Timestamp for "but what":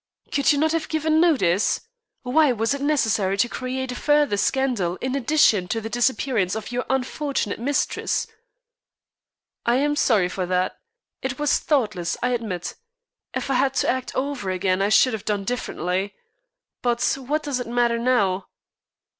16.81-17.43